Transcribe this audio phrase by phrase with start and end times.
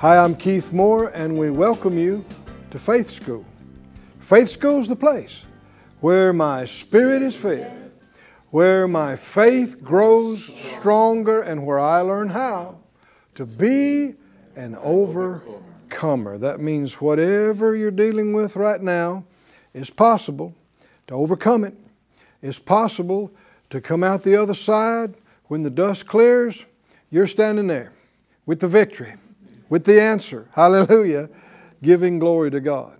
[0.00, 2.24] Hi, I'm Keith Moore, and we welcome you
[2.70, 3.44] to Faith School.
[4.18, 5.44] Faith School's the place
[6.00, 7.92] where my spirit is fed,
[8.48, 12.78] where my faith grows stronger, and where I learn how
[13.34, 14.14] to be
[14.56, 16.38] an overcomer.
[16.38, 19.24] That means whatever you're dealing with right now
[19.74, 20.54] is possible
[21.08, 21.74] to overcome it.
[22.40, 23.30] It's possible
[23.68, 25.12] to come out the other side
[25.48, 26.64] when the dust clears.
[27.10, 27.92] You're standing there
[28.46, 29.16] with the victory,
[29.70, 30.48] with the answer.
[30.52, 31.30] Hallelujah.
[31.82, 32.98] Giving glory to God.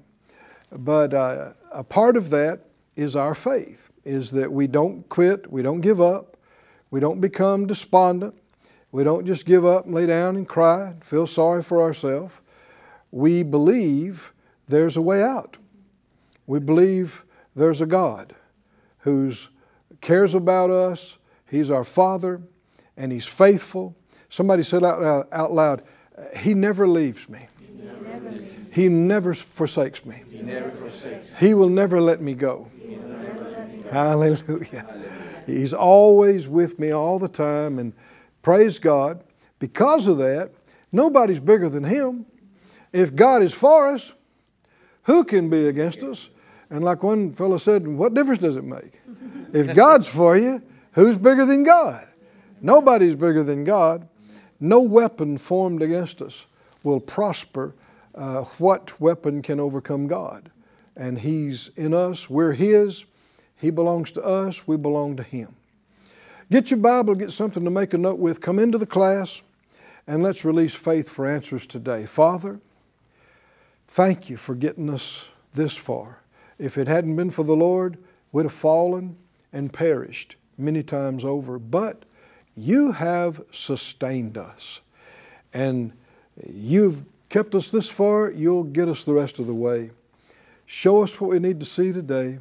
[0.73, 2.61] But uh, a part of that
[2.97, 6.39] is our faith, is that we don't quit, we don't give up,
[6.91, 8.35] we don't become despondent,
[8.93, 12.41] we don't just give up and lay down and cry, and feel sorry for ourselves.
[13.11, 14.33] We believe
[14.67, 15.57] there's a way out.
[16.47, 18.35] We believe there's a God
[18.99, 19.33] who
[20.01, 22.43] cares about us, He's our Father,
[22.97, 23.97] and He's faithful.
[24.29, 25.83] Somebody said out loud, out loud
[26.17, 27.47] Uh, he never leaves me.
[28.73, 30.23] He never forsakes me.
[30.31, 31.37] He never forsakes.
[31.39, 32.71] He will never let me go.
[33.91, 34.87] Hallelujah.
[35.47, 37.93] He's always with me all the time, and
[38.43, 39.25] praise God.
[39.59, 40.53] Because of that,
[40.93, 42.27] nobody's bigger than Him.
[42.93, 44.13] If God is for us,
[45.05, 46.31] who can be against us?
[46.71, 49.01] And like one fellow said, what difference does it make?
[49.53, 52.07] If God's for you, who's bigger than God?
[52.61, 54.07] Nobody's bigger than God.
[54.61, 56.47] No weapon formed against us
[56.83, 57.75] will prosper.
[58.15, 60.51] Uh, what weapon can overcome God?
[60.97, 63.07] And He's in us, we're His.
[63.57, 65.55] He belongs to us, we belong to Him.
[66.51, 69.41] Get your Bible, get something to make a note with, come into the class,
[70.07, 72.05] and let's release faith for answers today.
[72.07, 72.61] Father,
[73.87, 76.19] thank you for getting us this far.
[76.59, 77.99] If it hadn't been for the Lord,
[78.33, 79.17] we'd have fallen
[79.53, 81.59] and perished many times over.
[81.59, 82.05] But
[82.61, 84.81] you have sustained us.
[85.53, 85.93] And
[86.49, 89.91] you've kept us this far, you'll get us the rest of the way.
[90.67, 92.39] Show us what we need to see today.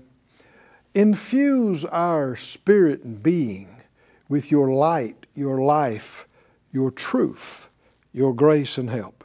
[0.93, 3.81] Infuse our spirit and being
[4.27, 6.27] with your light, your life,
[6.71, 7.69] your truth,
[8.13, 9.23] your grace and help.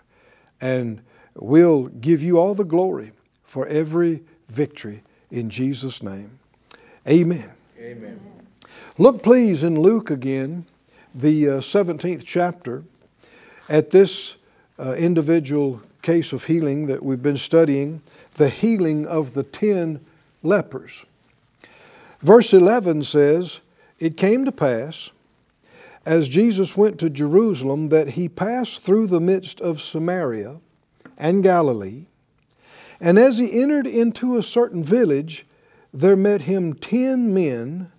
[0.60, 1.02] And
[1.34, 3.12] we'll give you all the glory
[3.42, 6.38] for every victory in Jesus' name.
[7.06, 7.50] Amen.
[7.78, 8.20] Amen.
[8.96, 10.66] Look, please, in Luke again,
[11.14, 12.82] the uh, 17th chapter,
[13.68, 14.36] at this
[14.78, 18.02] uh, individual case of healing that we've been studying,
[18.34, 20.00] the healing of the ten
[20.42, 21.04] lepers.
[22.20, 23.60] Verse 11 says,
[23.98, 25.10] It came to pass,
[26.04, 30.56] as Jesus went to Jerusalem, that he passed through the midst of Samaria
[31.16, 32.06] and Galilee.
[33.00, 35.46] And as he entered into a certain village,
[35.92, 37.92] there met him ten men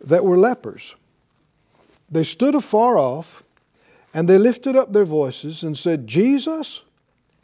[0.00, 0.94] that were lepers.
[2.10, 3.42] They stood afar off,
[4.12, 6.82] and they lifted up their voices and said, Jesus,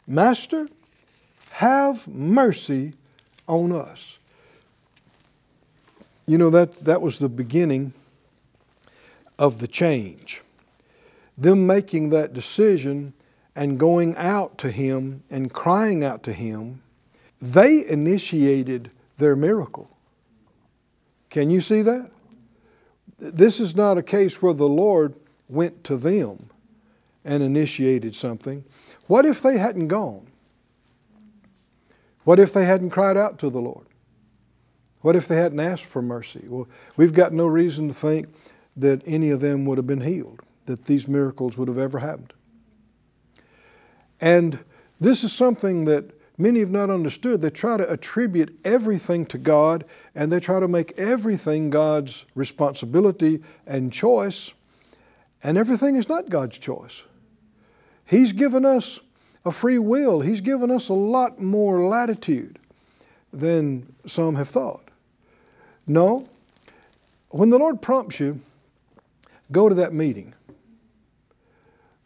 [0.07, 0.67] Master,
[1.53, 2.93] have mercy
[3.47, 4.17] on us.
[6.25, 7.93] You know, that, that was the beginning
[9.37, 10.41] of the change.
[11.37, 13.13] Them making that decision
[13.55, 16.81] and going out to Him and crying out to Him,
[17.41, 19.89] they initiated their miracle.
[21.29, 22.11] Can you see that?
[23.21, 25.15] This is not a case where the Lord
[25.47, 26.49] went to them
[27.23, 28.63] and initiated something.
[29.05, 30.25] What if they hadn't gone?
[32.23, 33.85] What if they hadn't cried out to the Lord?
[35.01, 36.45] What if they hadn't asked for mercy?
[36.47, 36.67] Well,
[36.97, 38.27] we've got no reason to think
[38.75, 42.33] that any of them would have been healed, that these miracles would have ever happened.
[44.19, 44.59] And
[44.99, 47.41] this is something that many have not understood.
[47.41, 49.85] They try to attribute everything to God
[50.15, 54.51] and they try to make everything God's responsibility and choice,
[55.43, 57.03] and everything is not God's choice.
[58.05, 58.99] He's given us
[59.45, 62.59] a free will, He's given us a lot more latitude
[63.33, 64.89] than some have thought.
[65.87, 66.27] No,
[67.29, 68.41] when the Lord prompts you,
[69.51, 70.33] go to that meeting,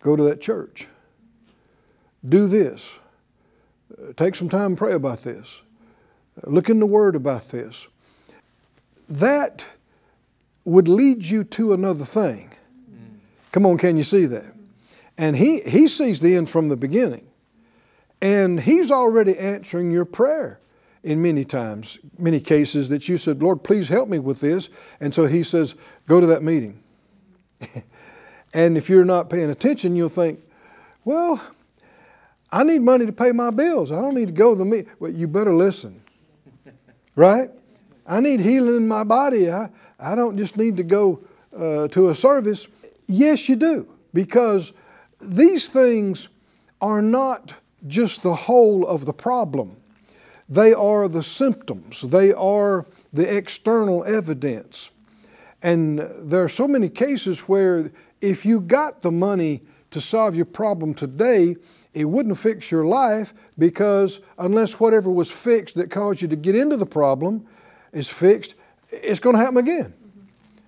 [0.01, 0.87] go to that church,
[2.23, 2.99] do this,
[4.15, 5.61] take some time and pray about this,
[6.43, 7.87] look in the Word about this.
[9.07, 9.65] That
[10.63, 12.51] would lead you to another thing.
[13.51, 14.53] Come on, can you see that?
[15.17, 17.27] And he, he sees the end from the beginning.
[18.21, 20.59] And He's already answering your prayer
[21.03, 24.69] in many times, many cases that you said, Lord, please help me with this.
[24.99, 25.75] And so He says,
[26.07, 26.81] go to that meeting.
[28.53, 30.39] and if you're not paying attention, you'll think,
[31.03, 31.41] well,
[32.55, 33.91] I need money to pay my bills.
[33.91, 34.89] I don't need to go to the meeting.
[34.97, 36.01] Well, you better listen.
[37.17, 37.49] right?
[38.07, 39.51] I need healing in my body.
[39.51, 39.69] I,
[39.99, 41.19] I don't just need to go
[41.53, 42.69] uh, to a service.
[43.07, 44.71] Yes, you do, because
[45.19, 46.29] these things
[46.79, 47.55] are not
[47.87, 49.75] just the whole of the problem.
[50.47, 52.03] They are the symptoms.
[52.03, 54.91] They are the external evidence.
[55.61, 57.91] And there are so many cases where
[58.21, 59.61] if you got the money
[59.91, 61.57] to solve your problem today,
[61.95, 66.53] it wouldn't fix your life because unless whatever was fixed that caused you to get
[66.53, 67.47] into the problem
[67.93, 68.53] is fixed,
[68.91, 69.93] it's going to happen again.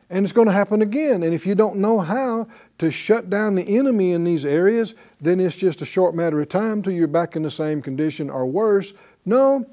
[0.10, 1.24] And it's going to happen again.
[1.24, 2.48] And if you don't know how
[2.78, 6.48] to shut down the enemy in these areas, then it's just a short matter of
[6.48, 8.94] time till you're back in the same condition or worse.
[9.26, 9.66] No,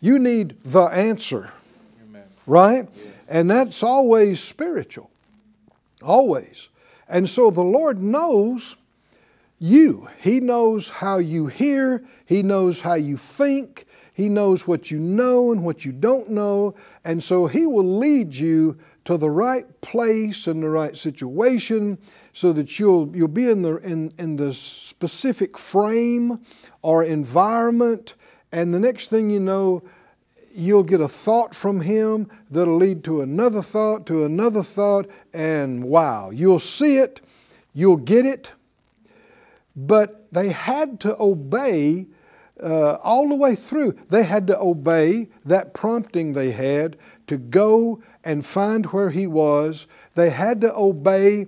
[0.00, 1.50] you need the answer.
[2.08, 2.24] Amen.
[2.46, 2.88] Right?
[2.96, 3.06] Yes.
[3.28, 5.10] And that's always spiritual.
[6.02, 6.70] Always.
[7.06, 8.76] And so the Lord knows
[9.62, 10.08] you.
[10.18, 15.52] He knows how you hear, He knows how you think, He knows what you know
[15.52, 16.74] and what you don't know.
[17.04, 21.98] And so He will lead you to the right place and the right situation
[22.32, 26.40] so that you'll, you'll be in the, in, in the specific frame
[26.82, 28.14] or environment.
[28.50, 29.82] And the next thing you know,
[30.54, 35.84] you'll get a thought from him that'll lead to another thought, to another thought, and
[35.84, 37.20] wow, you'll see it,
[37.72, 38.52] you'll get it.
[39.74, 42.06] But they had to obey
[42.62, 43.96] uh, all the way through.
[44.08, 46.96] They had to obey that prompting they had
[47.26, 49.86] to go and find where he was.
[50.14, 51.46] They had to obey.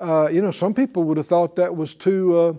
[0.00, 2.52] Uh, you know, some people would have thought that was too uh,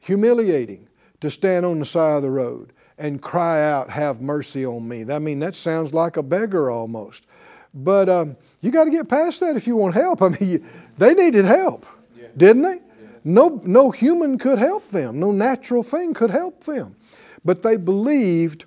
[0.00, 0.88] humiliating
[1.20, 5.04] to stand on the side of the road and cry out, Have mercy on me.
[5.10, 7.26] I mean, that sounds like a beggar almost.
[7.72, 10.22] But um, you got to get past that if you want help.
[10.22, 10.64] I mean, you,
[10.98, 11.86] they needed help,
[12.16, 12.28] yeah.
[12.36, 12.80] didn't they?
[13.24, 16.96] No, no human could help them, no natural thing could help them.
[17.44, 18.66] But they believed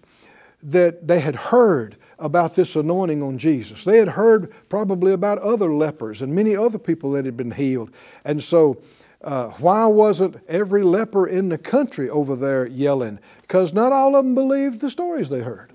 [0.64, 3.84] that they had heard about this anointing on Jesus.
[3.84, 7.92] They had heard probably about other lepers and many other people that had been healed.
[8.26, 8.82] And so,
[9.22, 13.20] uh, why wasn't every leper in the country over there yelling?
[13.42, 15.72] Because not all of them believed the stories they heard.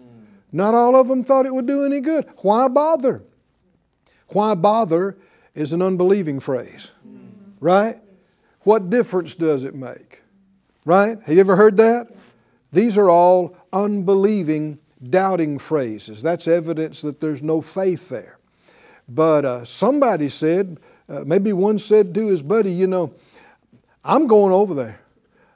[0.52, 2.26] Not all of them thought it would do any good.
[2.38, 3.22] Why bother?
[4.28, 5.16] Why bother
[5.54, 6.90] is an unbelieving phrase,
[7.60, 8.01] right?
[8.64, 10.22] What difference does it make?
[10.84, 11.18] Right?
[11.22, 12.08] Have you ever heard that?
[12.72, 16.22] These are all unbelieving, doubting phrases.
[16.22, 18.38] That's evidence that there's no faith there.
[19.08, 20.78] But uh, somebody said,
[21.08, 23.12] uh, maybe one said to his buddy, you know,
[24.04, 25.01] I'm going over there.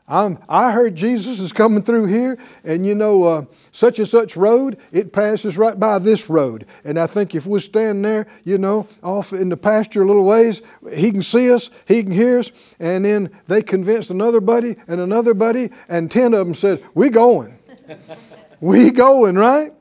[0.08, 4.36] I'm, I heard Jesus is coming through here, and you know, uh, such and such
[4.36, 6.64] road, it passes right by this road.
[6.84, 10.24] And I think if we stand there, you know, off in the pasture a little
[10.24, 10.62] ways,
[10.92, 12.52] he can see us, he can hear us.
[12.78, 17.10] And then they convinced another buddy and another buddy, and 10 of them said, We
[17.10, 17.58] going.
[18.60, 19.72] we going, right?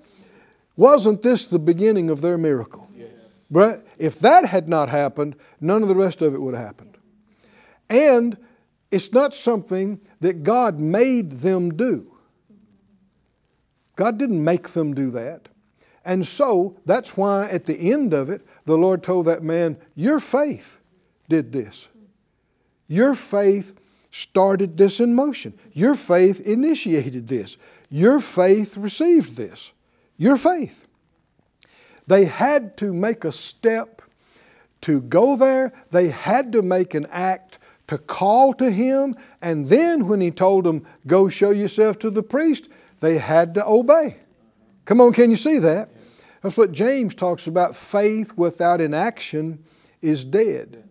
[0.75, 2.89] Wasn't this the beginning of their miracle?
[2.97, 3.09] Yes.
[3.51, 3.79] Right?
[3.99, 6.97] If that had not happened, none of the rest of it would have happened.
[7.89, 8.37] And
[8.95, 12.15] it's not something that God made them do.
[13.97, 15.49] God didn't make them do that.
[16.05, 20.21] And so that's why at the end of it, the Lord told that man, Your
[20.21, 20.79] faith
[21.27, 21.89] did this.
[22.87, 23.73] Your faith
[24.11, 25.59] started this in motion.
[25.73, 27.57] Your faith initiated this.
[27.89, 29.73] Your faith received this.
[30.15, 30.87] Your faith.
[32.07, 34.01] They had to make a step
[34.81, 37.44] to go there, they had to make an act
[37.87, 42.23] to call to him, and then when he told them, Go show yourself to the
[42.23, 42.67] priest,
[42.99, 44.17] they had to obey.
[44.85, 45.89] Come on, can you see that?
[46.41, 47.75] That's what James talks about.
[47.75, 49.63] Faith without inaction
[50.01, 50.83] is dead.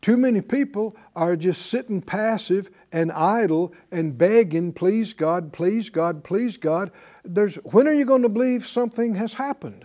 [0.00, 6.24] Too many people are just sitting passive and idle and begging, please God, please God,
[6.24, 6.90] please God.
[7.24, 9.84] There's, when are you going to believe something has happened?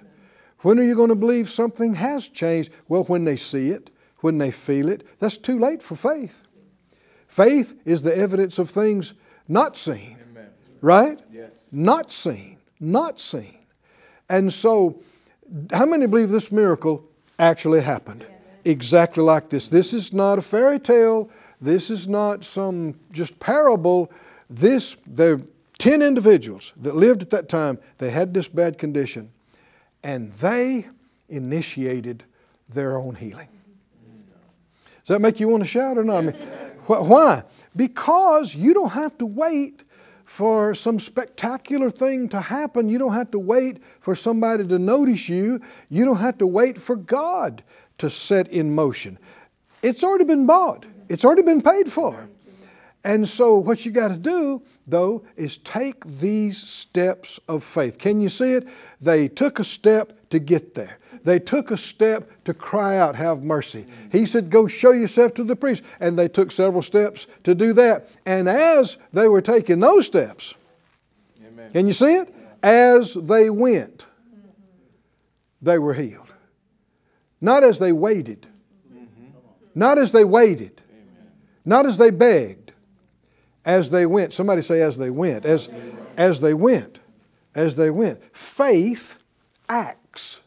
[0.61, 2.71] When are you going to believe something has changed?
[2.87, 5.05] Well, when they see it, when they feel it.
[5.19, 6.41] That's too late for faith.
[7.37, 9.13] Faith is the evidence of things
[9.47, 10.17] not seen.
[10.31, 10.49] Amen.
[10.81, 11.19] Right?
[11.31, 11.69] Yes.
[11.71, 12.57] Not seen.
[12.79, 13.59] Not seen.
[14.27, 15.03] And so,
[15.71, 18.25] how many believe this miracle actually happened?
[18.27, 18.57] Yes.
[18.65, 19.67] Exactly like this.
[19.67, 21.29] This is not a fairy tale.
[21.61, 24.11] This is not some just parable.
[24.49, 25.41] This, there are
[25.77, 29.31] 10 individuals that lived at that time, they had this bad condition,
[30.01, 30.87] and they
[31.29, 32.23] initiated
[32.67, 33.49] their own healing.
[33.49, 34.31] Mm-hmm.
[35.05, 36.17] Does that make you want to shout or not?
[36.17, 36.35] I mean,
[36.87, 37.43] why?
[37.75, 39.83] Because you don't have to wait
[40.25, 42.89] for some spectacular thing to happen.
[42.89, 45.61] You don't have to wait for somebody to notice you.
[45.89, 47.63] You don't have to wait for God
[47.97, 49.17] to set in motion.
[49.81, 52.27] It's already been bought, it's already been paid for.
[53.03, 57.97] And so, what you got to do, though, is take these steps of faith.
[57.97, 58.67] Can you see it?
[58.99, 60.97] They took a step to get there.
[61.27, 63.85] They took a step to cry out, Have mercy.
[64.13, 65.83] He said, Go show yourself to the priest.
[65.99, 68.07] And they took several steps to do that.
[68.25, 70.53] And as they were taking those steps,
[71.45, 71.69] Amen.
[71.71, 72.33] can you see it?
[72.63, 74.05] As they went,
[75.61, 76.33] they were healed.
[77.41, 78.47] Not as they waited,
[79.75, 80.81] not as they waited,
[81.65, 82.71] not as they begged,
[83.65, 84.33] as they went.
[84.33, 85.45] Somebody say, as they went.
[85.45, 85.67] As,
[86.15, 86.99] as they went.
[87.53, 88.23] As they went.
[88.33, 89.21] Faith
[89.67, 90.39] acts.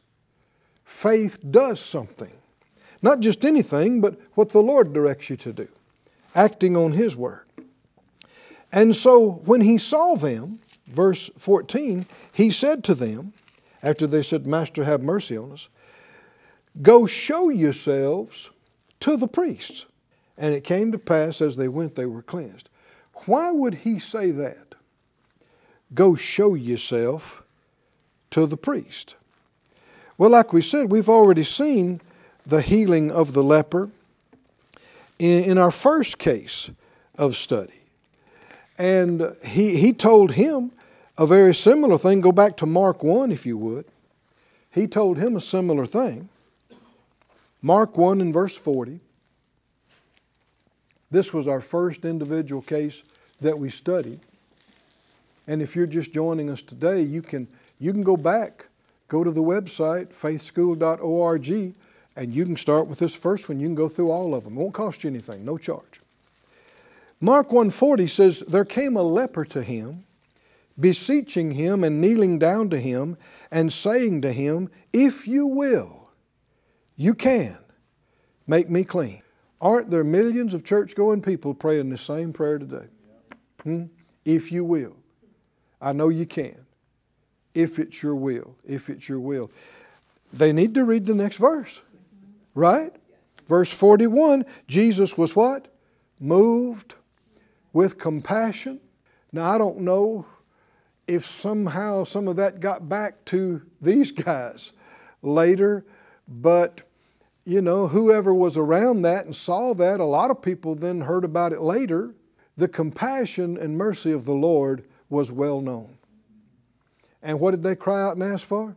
[1.01, 2.35] Faith does something.
[3.01, 5.69] Not just anything, but what the Lord directs you to do,
[6.35, 7.47] acting on His word.
[8.71, 13.33] And so when He saw them, verse 14, He said to them,
[13.83, 15.69] after they said, Master, have mercy on us,
[16.83, 18.51] go show yourselves
[19.01, 19.87] to the priests.
[20.37, 22.69] And it came to pass as they went, they were cleansed.
[23.25, 24.75] Why would he say that?
[25.95, 27.43] Go show yourself
[28.33, 29.15] to the priest.
[30.21, 32.03] Well, like we said, we've already seen
[32.45, 33.89] the healing of the leper
[35.19, 36.71] in, our first case
[37.17, 37.81] of study.
[38.77, 40.73] And he, he told him
[41.17, 42.21] a very similar thing.
[42.21, 43.87] Go back to Mark 1, if you would.
[44.71, 46.29] He told him a similar thing.
[47.63, 49.01] Mark 1 and verse 40.
[51.11, 53.05] This was our first individual case
[53.41, 54.21] that we studied.
[55.47, 57.49] And if you're just joining us today, you can,
[57.79, 58.67] you can go back,
[59.11, 61.77] go to the website, faithschool.org,
[62.17, 63.61] and you can start with this first one.
[63.61, 64.57] You can go through all of them.
[64.57, 66.01] It won't cost you anything, no charge.
[67.21, 70.05] Mark 140 says, There came a leper to him,
[70.79, 73.19] beseeching him and kneeling down to him,
[73.51, 76.11] and saying to him, If you will,
[76.97, 77.59] you can
[78.47, 79.23] make me clean.
[79.61, 82.87] Aren't there millions of church going people praying the same prayer today?
[83.65, 83.87] Hmm?
[84.25, 84.97] If you will.
[85.81, 86.67] I know you can.
[87.55, 88.57] If it's your will.
[88.67, 89.51] If it's your will.
[90.33, 91.81] They need to read the next verse.
[92.55, 92.95] Right?
[93.49, 95.69] Verse 41 Jesus was what?
[96.19, 96.95] Moved
[97.73, 98.81] with compassion.
[99.33, 100.27] Now, I don't know
[101.07, 104.73] if somehow some of that got back to these guys
[105.23, 105.85] later,
[106.29, 106.83] but
[107.45, 111.25] you know, whoever was around that and saw that, a lot of people then heard
[111.25, 112.15] about it later.
[112.57, 115.97] The compassion and mercy of the Lord was well known.
[117.23, 118.77] And what did they cry out and ask for?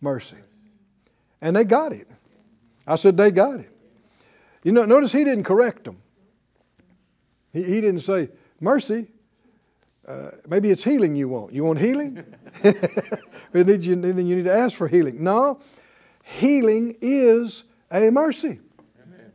[0.00, 0.36] Mercy.
[1.40, 2.08] And they got it.
[2.86, 3.70] I said, they got it.
[4.62, 5.98] You know, notice he didn't correct them.
[7.52, 8.28] He, he didn't say,
[8.60, 9.08] mercy,
[10.06, 11.52] uh, maybe it's healing you want.
[11.52, 12.24] You want healing?
[13.52, 13.96] then you
[14.36, 15.22] need to ask for healing.
[15.22, 15.60] No,
[16.22, 18.60] healing is a mercy.
[19.02, 19.32] Amen.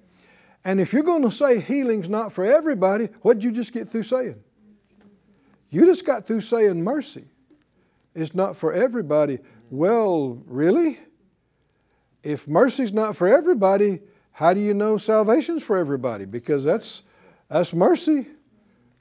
[0.64, 3.88] And if you're going to say healing's not for everybody, what did you just get
[3.88, 4.42] through saying?
[5.72, 7.26] You just got through saying mercy.
[8.16, 9.40] It's not for everybody.
[9.70, 11.00] Well, really?
[12.24, 14.02] If mercy's not for everybody,
[14.32, 16.26] how do you know salvation's for everybody?
[16.26, 17.04] Because that's
[17.50, 18.28] that's mercy.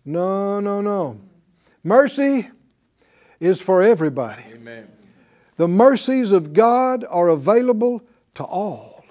[0.04, 1.20] No, no, no.
[1.84, 2.48] Mercy
[3.40, 4.42] is for everybody.
[4.54, 4.88] Amen.
[5.56, 8.02] The mercies of God are available
[8.34, 9.04] to all.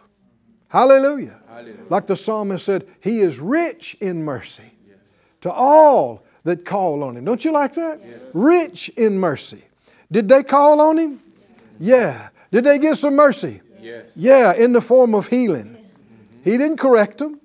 [0.69, 1.39] Hallelujah.
[1.47, 1.85] Hallelujah.
[1.89, 4.97] Like the psalmist said, He is rich in mercy yes.
[5.41, 7.25] to all that call on Him.
[7.25, 8.01] Don't you like that?
[8.03, 8.19] Yes.
[8.33, 9.63] Rich in mercy.
[10.11, 11.21] Did they call on Him?
[11.79, 12.29] Yeah.
[12.51, 13.61] Did they get some mercy?
[13.81, 14.15] Yes.
[14.15, 15.77] Yeah, in the form of healing.
[16.43, 17.39] He didn't correct them.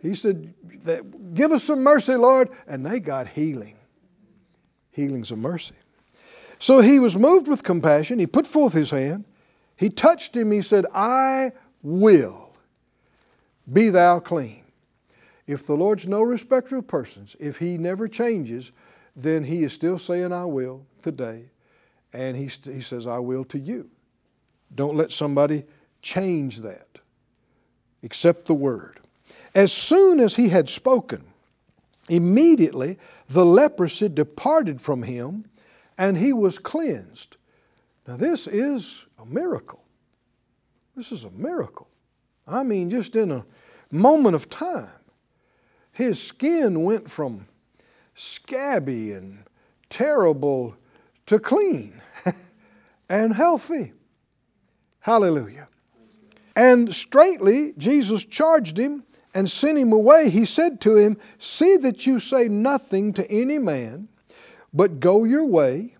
[0.00, 0.54] He said,
[1.34, 2.50] Give us some mercy, Lord.
[2.66, 3.76] And they got healing.
[4.90, 5.74] Healings of mercy.
[6.58, 8.18] So he was moved with compassion.
[8.18, 9.24] He put forth his hand.
[9.76, 10.52] He touched him.
[10.52, 12.56] He said, I will
[13.70, 14.62] be thou clean.
[15.46, 18.72] If the Lord's no respecter of persons, if He never changes,
[19.16, 21.50] then He is still saying, I will today.
[22.12, 23.90] And He, he says, I will to you.
[24.74, 25.64] Don't let somebody
[26.00, 26.98] change that.
[28.02, 29.00] Accept the word.
[29.54, 31.24] As soon as he had spoken,
[32.08, 35.44] immediately the leprosy departed from him
[35.96, 37.36] and he was cleansed.
[38.06, 39.84] Now, this is a miracle.
[40.96, 41.88] This is a miracle.
[42.46, 43.46] I mean, just in a
[43.90, 44.88] moment of time,
[45.92, 47.46] his skin went from
[48.14, 49.44] scabby and
[49.88, 50.74] terrible
[51.26, 52.00] to clean
[53.08, 53.92] and healthy.
[55.00, 55.68] Hallelujah.
[56.54, 60.30] And straightly Jesus charged him and sent him away.
[60.30, 64.08] He said to him, See that you say nothing to any man,
[64.72, 65.96] But go your way,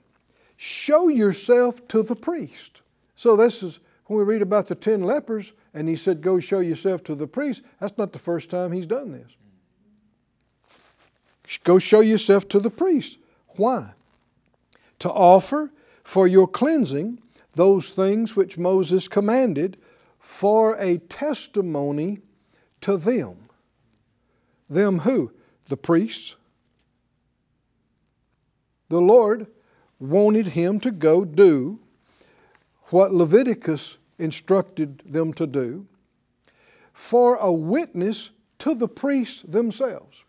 [0.56, 2.82] show yourself to the priest.
[3.16, 6.60] So, this is when we read about the ten lepers, and he said, Go show
[6.60, 7.62] yourself to the priest.
[7.80, 9.36] That's not the first time he's done this.
[11.64, 13.18] Go show yourself to the priest.
[13.56, 13.92] Why?
[15.02, 15.72] To offer
[16.04, 17.20] for your cleansing
[17.54, 19.76] those things which Moses commanded
[20.20, 22.20] for a testimony
[22.82, 23.48] to them.
[24.70, 25.32] Them who?
[25.68, 26.36] The priests.
[28.90, 29.48] The Lord
[29.98, 31.80] wanted him to go do
[32.90, 35.88] what Leviticus instructed them to do
[36.92, 38.30] for a witness
[38.60, 40.22] to the priests themselves.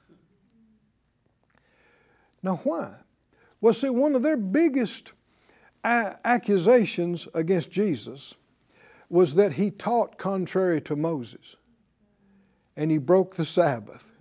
[2.42, 3.03] Now, why?
[3.64, 5.14] Well, see, one of their biggest
[5.86, 8.36] accusations against Jesus
[9.08, 11.56] was that he taught contrary to Moses,
[12.76, 14.12] and he broke the Sabbath,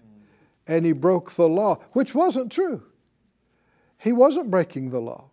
[0.69, 2.85] and he broke the law, which wasn't true.
[3.99, 5.31] He wasn't breaking the law.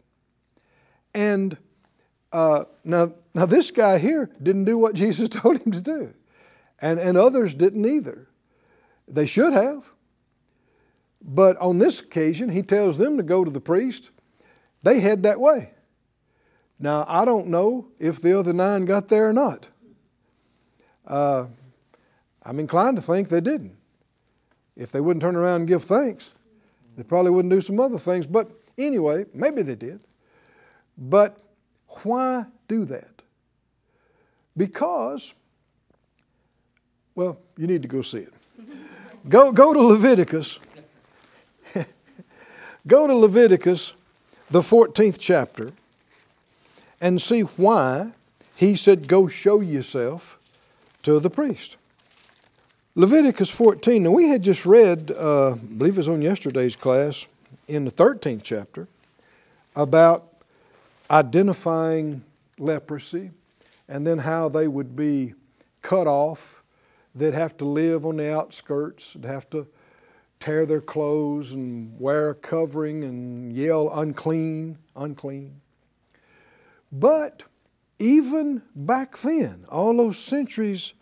[1.14, 1.56] And
[2.32, 6.16] uh, now, now, this guy here didn't do what Jesus told him to do,
[6.80, 8.28] and, and others didn't either.
[9.08, 9.92] They should have.
[11.22, 14.12] But on this occasion, he tells them to go to the priest.
[14.84, 15.72] They head that way.
[16.80, 19.68] Now, I don't know if the other nine got there or not.
[21.06, 21.48] Uh,
[22.44, 23.76] I'm inclined to think they didn't.
[24.78, 26.32] If they wouldn't turn around and give thanks,
[26.96, 28.26] they probably wouldn't do some other things.
[28.26, 30.00] But anyway, maybe they did.
[30.98, 31.38] But
[32.04, 33.22] why do that?
[34.56, 35.34] Because,
[37.14, 38.34] well, you need to go see it.
[39.28, 40.60] Go, go to Leviticus
[42.90, 43.94] Go to Leviticus,
[44.50, 45.70] the 14th chapter,
[47.00, 48.14] and see why
[48.56, 50.40] he said, Go show yourself
[51.04, 51.78] to the priest.
[52.96, 54.02] Leviticus 14.
[54.02, 57.28] Now, we had just read, uh, I believe it was on yesterday's class,
[57.68, 58.88] in the 13th chapter,
[59.76, 60.28] about
[61.12, 62.24] identifying
[62.58, 63.30] leprosy
[63.88, 65.36] and then how they would be
[65.84, 66.64] cut off.
[67.14, 69.68] They'd have to live on the outskirts, they'd have to
[70.40, 75.62] tear their clothes and wear a covering and yell unclean, unclean.
[76.92, 77.44] But
[78.00, 80.94] even back then, all those centuries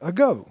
[0.00, 0.48] ago,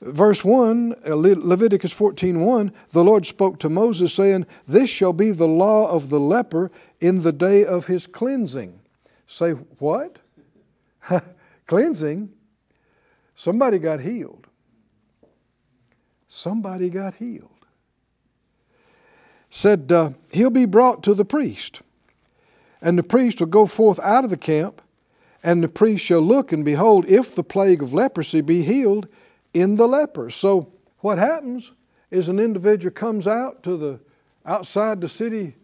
[0.00, 5.46] verse 1 uh, leviticus 14.1 the lord spoke to moses saying this shall be the
[5.46, 8.80] law of the leper in the day of his cleansing.
[9.26, 10.18] Say what?
[11.66, 12.30] Cleansing?
[13.34, 14.41] Somebody got healed
[16.32, 17.50] somebody got healed.
[19.50, 21.82] Said, uh, He'll be brought to the priest,
[22.80, 24.80] and the priest will go forth out of the camp,
[25.42, 29.08] and the priest shall look and behold if the plague of leprosy be healed
[29.52, 30.30] in the leper.
[30.30, 31.72] So, what happens
[32.10, 34.00] is an individual comes out to the
[34.46, 35.54] outside the city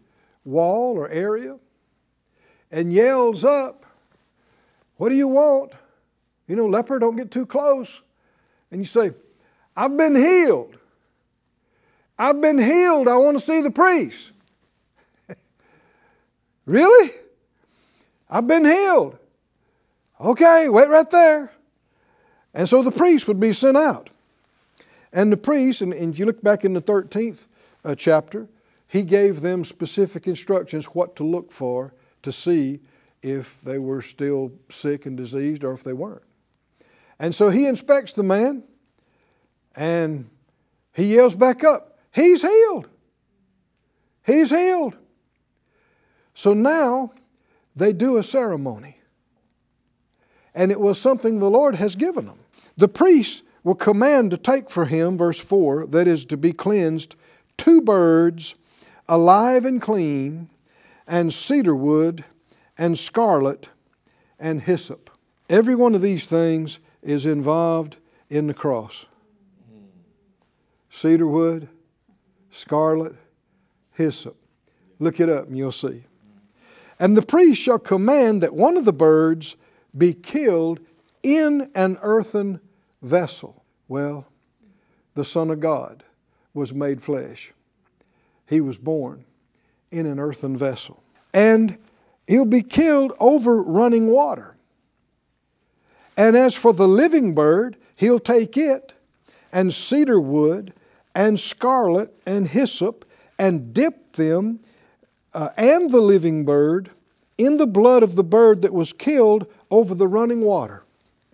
[0.45, 1.57] wall or area
[2.71, 3.85] and yells up,
[4.97, 5.71] What do you want?
[6.47, 8.01] You know, leper, don't get too close.
[8.71, 9.13] And you say,
[9.75, 10.75] I've been healed.
[12.17, 13.07] I've been healed.
[13.07, 14.31] I want to see the priest.
[16.65, 17.11] really?
[18.29, 19.17] I've been healed.
[20.19, 21.51] Okay, wait right there.
[22.53, 24.09] And so the priest would be sent out.
[25.13, 27.47] And the priest, and, if you look back in the 13th
[27.85, 28.47] uh, chapter,
[28.87, 32.81] he gave them specific instructions what to look for to see
[33.21, 36.23] if they were still sick and diseased or if they weren't.
[37.19, 38.63] And so he inspects the man
[39.75, 40.29] and
[40.93, 42.87] he yells back up, He's healed.
[44.25, 44.95] He's healed.
[46.33, 47.13] So now
[47.75, 48.97] they do a ceremony.
[50.53, 52.39] And it was something the Lord has given them.
[52.75, 57.15] The priest will command to take for him, verse 4, that is to be cleansed,
[57.57, 58.55] two birds,
[59.07, 60.49] alive and clean,
[61.07, 62.23] and cedar wood,
[62.77, 63.69] and scarlet,
[64.39, 65.09] and hyssop.
[65.49, 67.97] Every one of these things is involved
[68.29, 69.05] in the cross
[70.89, 71.69] cedar wood,
[72.51, 73.15] scarlet,
[73.93, 74.35] hyssop.
[74.99, 76.03] Look it up and you'll see.
[76.99, 79.55] And the priest shall command that one of the birds
[79.97, 80.79] be killed
[81.23, 82.59] in an earthen
[83.01, 83.63] vessel.
[83.87, 84.27] Well,
[85.13, 86.03] the Son of God
[86.53, 87.53] was made flesh.
[88.47, 89.25] He was born
[89.91, 91.01] in an earthen vessel.
[91.33, 91.77] And
[92.27, 94.55] he'll be killed over running water.
[96.17, 98.93] And as for the living bird, he'll take it
[99.53, 100.73] and cedar wood
[101.15, 103.05] and scarlet and hyssop
[103.37, 104.59] and dip them
[105.33, 106.91] uh, and the living bird
[107.37, 110.83] in the blood of the bird that was killed over the running water.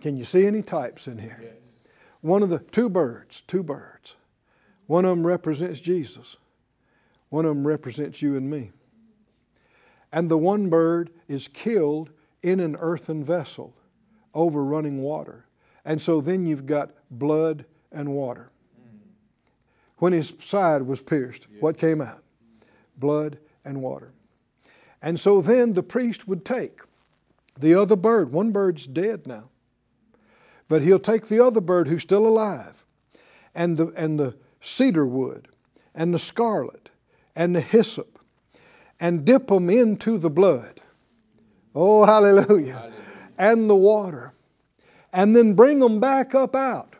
[0.00, 1.38] Can you see any types in here?
[1.42, 1.52] Yes.
[2.20, 4.16] One of the two birds, two birds.
[4.86, 6.36] One of them represents Jesus.
[7.28, 8.70] One of them represents you and me.
[10.12, 12.10] And the one bird is killed
[12.42, 13.74] in an earthen vessel
[14.32, 15.46] over running water.
[15.84, 18.50] And so then you've got blood and water.
[19.98, 22.22] When his side was pierced, what came out?
[22.96, 24.12] Blood and water.
[25.00, 26.80] And so then the priest would take
[27.58, 28.32] the other bird.
[28.32, 29.50] One bird's dead now.
[30.68, 32.84] But he'll take the other bird who's still alive
[33.54, 35.48] and the, and the cedar wood
[35.94, 36.90] and the scarlet
[37.34, 38.18] and the hyssop
[38.98, 40.80] and dip them into the blood.
[41.74, 42.72] Oh, hallelujah.
[42.72, 42.92] hallelujah.
[43.38, 44.32] And the water.
[45.12, 46.96] And then bring them back up out.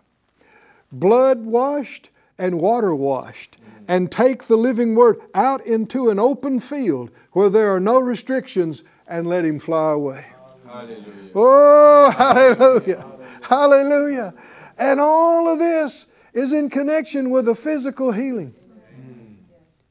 [0.93, 3.57] Blood washed and water washed.
[3.89, 8.83] And take the living word out into an open field where there are no restrictions
[9.07, 10.27] and let him fly away.
[10.67, 11.31] Hallelujah.
[11.35, 13.07] Oh, hallelujah.
[13.43, 14.35] Hallelujah.
[14.77, 18.55] And all of this is in connection with a physical healing.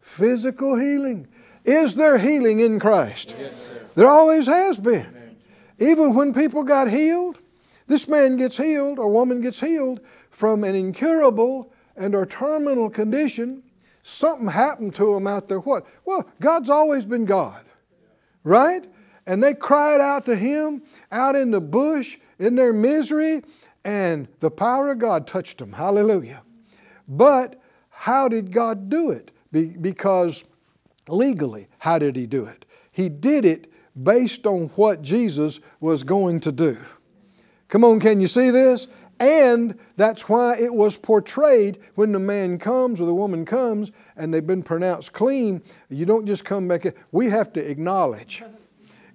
[0.02, 1.28] Physical healing.
[1.64, 3.36] Is there healing in Christ?
[3.40, 5.38] Yes, there always has been.
[5.80, 7.40] Even when people got healed,
[7.88, 13.64] this man gets healed or woman gets healed from an incurable and or terminal condition.
[14.04, 15.60] Something happened to them out there.
[15.60, 15.86] What?
[16.06, 17.66] Well, God's always been God,
[18.44, 18.86] right?
[19.26, 23.42] And they cried out to Him out in the bush in their misery,
[23.84, 25.74] and the power of God touched them.
[25.74, 26.44] Hallelujah.
[27.08, 29.32] But how did God do it?
[29.52, 30.44] Be- because
[31.08, 32.66] legally, how did He do it?
[32.92, 36.78] He did it based on what Jesus was going to do.
[37.68, 38.88] Come on, can you see this?
[39.20, 44.34] And that's why it was portrayed when the man comes or the woman comes and
[44.34, 45.62] they've been pronounced clean.
[45.90, 46.86] You don't just come back.
[47.12, 48.44] We have to acknowledge.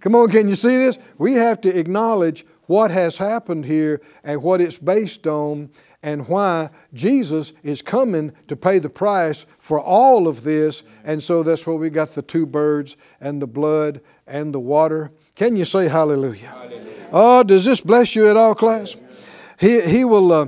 [0.01, 0.99] Come on, can you see this?
[1.19, 5.71] We have to acknowledge what has happened here and what it's based on
[6.03, 10.83] and why Jesus is coming to pay the price for all of this.
[11.05, 15.11] And so that's why we got the two birds and the blood and the water.
[15.35, 16.47] Can you say hallelujah?
[16.47, 17.09] hallelujah.
[17.13, 18.97] Oh, does this bless you at all, class?
[19.61, 20.47] He, he will, uh,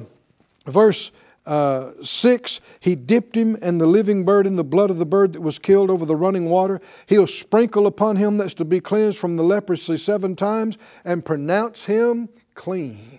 [0.66, 1.12] verse
[1.44, 5.35] uh, 6 He dipped him and the living bird in the blood of the bird
[5.35, 6.81] that was killed over the running water.
[7.07, 11.85] He'll sprinkle upon him that's to be cleansed from the leprosy seven times and pronounce
[11.85, 13.18] him clean.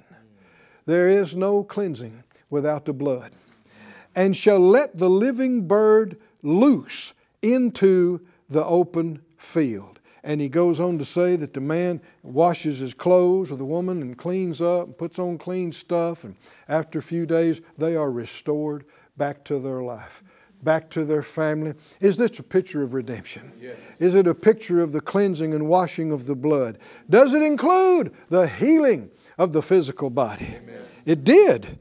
[0.87, 3.31] There is no cleansing without the blood.
[4.15, 9.92] And shall let the living bird loose into the open field.
[10.23, 14.01] And he goes on to say that the man washes his clothes with the woman
[14.01, 16.23] and cleans up and puts on clean stuff.
[16.23, 16.37] And
[16.69, 18.85] after a few days, they are restored
[19.17, 20.23] back to their life,
[20.61, 21.73] back to their family.
[21.99, 23.51] Is this a picture of redemption?
[23.59, 23.75] Yes.
[23.99, 26.77] Is it a picture of the cleansing and washing of the blood?
[27.09, 30.55] Does it include the healing of the physical body?
[30.55, 30.81] Amen.
[31.05, 31.79] It did,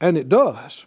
[0.00, 0.86] and it does.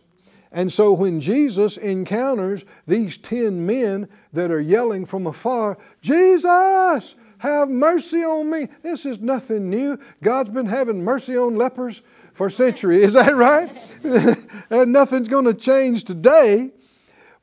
[0.55, 7.69] And so when Jesus encounters these ten men that are yelling from afar, Jesus, have
[7.69, 8.69] mercy on me.
[8.81, 9.99] This is nothing new.
[10.23, 12.01] God's been having mercy on lepers
[12.33, 13.03] for centuries.
[13.03, 13.69] Is that right?
[14.69, 16.71] and nothing's going to change today.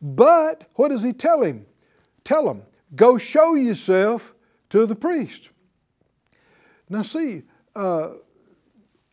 [0.01, 1.67] But what does he tell him?
[2.25, 2.63] Tell him,
[2.97, 4.35] go show yourself
[4.71, 5.51] to the priest.
[6.89, 7.43] Now, see,
[7.77, 8.13] uh,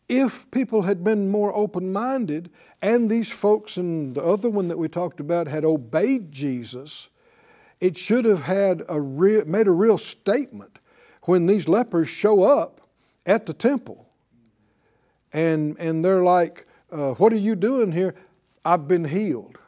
[0.09, 2.49] if people had been more open minded
[2.81, 7.09] and these folks and the other one that we talked about had obeyed Jesus,
[7.79, 10.79] it should have had a made a real statement
[11.23, 12.81] when these lepers show up
[13.25, 14.07] at the temple.
[15.31, 18.15] And, and they're like, uh, What are you doing here?
[18.65, 19.59] I've been healed.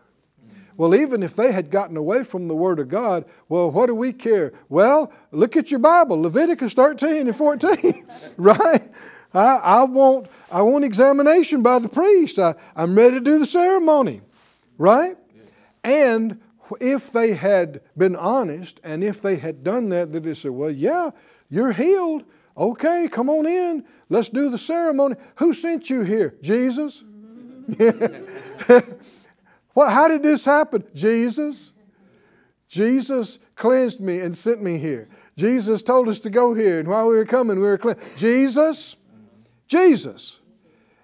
[0.76, 3.94] Well, even if they had gotten away from the Word of God, well, what do
[3.94, 4.54] we care?
[4.68, 8.06] Well, look at your Bible, Leviticus 13 and 14,
[8.38, 8.90] right?
[9.34, 12.38] I, I, want, I want examination by the priest.
[12.38, 14.22] I, I'm ready to do the ceremony,
[14.78, 15.18] right?
[15.84, 16.40] And
[16.80, 21.12] if they had been honest and if they had done that, they'd say, well, yeah,
[21.50, 22.24] you're healed.
[22.58, 23.86] Okay, come on in.
[24.10, 25.16] Let's do the ceremony.
[25.36, 26.36] Who sent you here?
[26.42, 27.04] Jesus?
[29.74, 30.84] well, how did this happen?
[30.94, 31.72] Jesus.
[32.68, 35.08] Jesus cleansed me and sent me here.
[35.38, 38.02] Jesus told us to go here, and while we were coming, we were cleansed.
[38.18, 38.98] Jesus.
[39.72, 40.42] Jesus.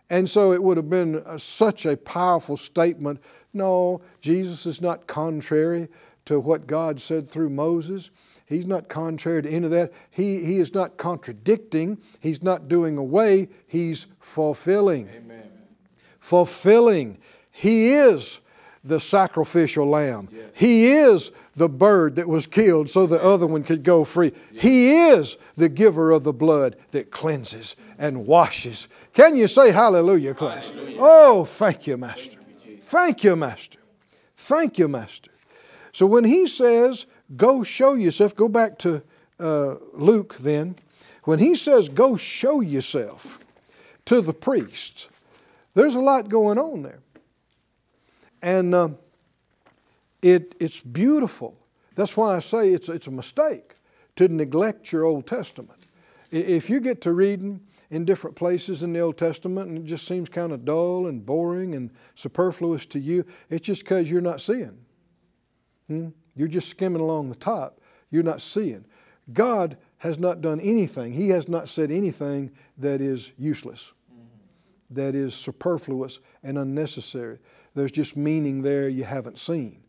[0.10, 3.22] And so it would have been a, such a powerful statement.
[3.54, 5.88] No, Jesus is not contrary
[6.26, 8.12] to what God said through Moses.
[8.46, 9.94] He's not contrary to any of that.
[10.10, 11.98] He, he is not contradicting.
[12.20, 13.48] He's not doing away.
[13.66, 15.10] He's fulfilling.
[15.16, 15.50] Amen.
[16.20, 17.20] Fulfilling.
[17.50, 18.42] He is
[18.84, 20.30] the sacrificial lamb.
[20.32, 20.50] Yes.
[20.54, 24.32] He is the bird that was killed so the other one could go free.
[24.52, 24.64] Yes.
[24.64, 28.88] He is the giver of the blood that cleanses and washes.
[29.14, 30.70] Can you say hallelujah, class?
[30.70, 30.98] Hallelujah.
[31.00, 32.38] Oh, thank you, Master.
[32.84, 33.80] Thank you, Master.
[34.38, 35.32] Thank you, Master.
[35.92, 39.02] So when he says, go show yourself, go back to
[39.40, 40.78] uh, Luke then.
[41.24, 43.40] When he says, go show yourself
[44.06, 45.10] to the priests,
[45.74, 47.00] there's a lot going on there.
[48.42, 48.90] And uh,
[50.22, 51.58] it, it's beautiful.
[51.96, 53.76] That's why I say it's, it's a mistake
[54.16, 55.80] to neglect your Old Testament.
[56.32, 60.08] If you get to reading in different places in the Old Testament and it just
[60.08, 64.42] seems kind of dull and boring and superfluous to you, it's just because you're not
[64.42, 64.78] seeing.
[65.88, 66.10] Hmm?
[66.36, 67.80] You're just skimming along the top.
[68.12, 68.86] You're not seeing.
[69.32, 71.14] God has not done anything.
[71.14, 73.94] He has not said anything that is useless,
[74.90, 77.40] that is superfluous and unnecessary.
[77.78, 79.84] There's just meaning there you haven't seen.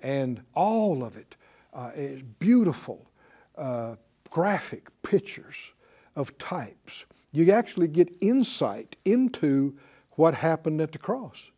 [0.00, 1.36] And all of it
[1.72, 3.10] uh, is beautiful,
[3.56, 3.96] uh,
[4.30, 5.72] graphic pictures
[6.14, 7.06] of types.
[7.32, 9.76] You actually get insight into
[10.12, 11.50] what happened at the cross.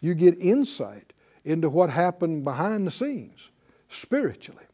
[0.00, 3.50] You get insight into what happened behind the scenes
[3.88, 4.64] spiritually.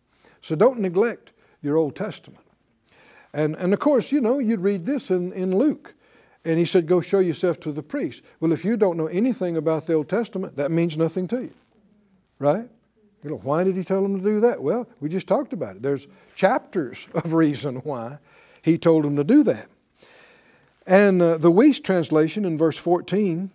[0.41, 1.33] So don't neglect
[1.63, 2.45] your Old Testament.
[3.33, 5.95] And, and of course, you know, you'd read this in, in Luke.
[6.45, 8.23] And he said, Go show yourself to the priest.
[8.39, 11.55] Well, if you don't know anything about the Old Testament, that means nothing to you.
[12.39, 12.69] Right?
[13.23, 14.63] You know, why did he tell them to do that?
[14.63, 15.83] Well, we just talked about it.
[15.83, 18.19] There's chapters of reason why
[18.63, 19.69] he told them to do that.
[20.87, 23.51] And uh, the Wuest translation in verse 14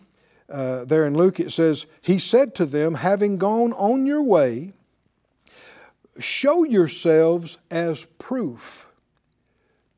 [0.48, 4.74] uh, there in Luke, it says, He said to them, Having gone on your way,
[6.20, 8.88] show yourselves as proof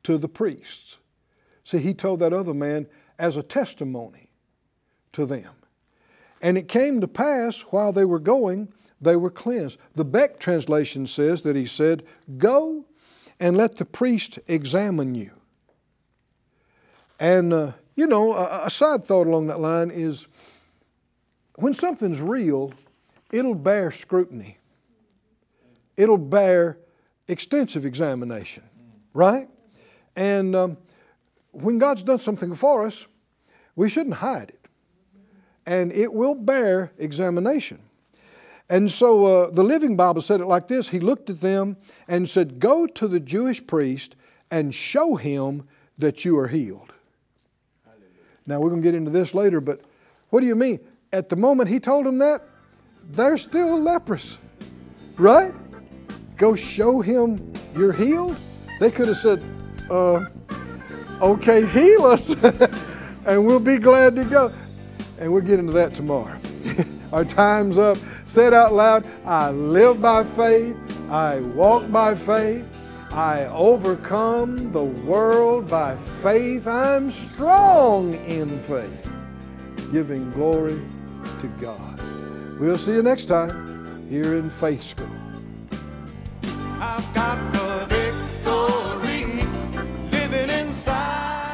[0.04, 1.00] to the priests.
[1.68, 2.88] See, he told that other man
[3.20, 4.30] as a testimony
[5.12, 5.52] to them.
[6.42, 9.78] And it came to pass while they were going, they were cleansed.
[9.92, 12.04] The Beck translation says that he said,
[12.38, 12.86] Go
[13.38, 15.32] and let the priest examine you.
[17.20, 20.30] And uh, you know, a, a side thought along that line is
[21.56, 22.72] when something's real,
[23.34, 24.58] it'll bear scrutiny.
[25.98, 26.78] It'll bear
[27.28, 28.64] extensive examination,
[29.14, 29.50] right?
[30.16, 30.78] And um,
[31.62, 33.08] when God's done something for us,
[33.76, 34.68] we shouldn't hide it.
[35.66, 37.80] And it will bear examination.
[38.70, 42.30] And so uh, the Living Bible said it like this He looked at them and
[42.30, 44.16] said, Go to the Jewish priest
[44.52, 45.68] and show him
[45.98, 46.94] that you are healed.
[48.46, 49.82] Now, we're going to get into this later, but
[50.30, 50.80] what do you mean?
[51.12, 52.44] At the moment he told them that,
[53.10, 54.38] they're still leprous,
[55.18, 55.54] right?
[56.38, 58.38] Go show him you're healed?
[58.80, 59.44] They could have said,
[59.90, 60.26] uh,
[61.22, 62.30] okay, heal us,
[63.26, 64.52] and we'll be glad to go.
[65.20, 66.40] And we'll get into that tomorrow.
[67.12, 67.98] Our time's up.
[68.26, 70.76] Say it out loud I live by faith,
[71.10, 72.66] I walk by faith.
[73.12, 76.68] I overcome the world by faith.
[76.68, 79.10] I'm strong in faith,
[79.92, 80.82] giving glory
[81.40, 82.02] to God.
[82.60, 85.10] We'll see you next time here in Faith School.